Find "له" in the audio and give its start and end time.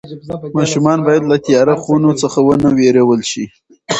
1.31-1.37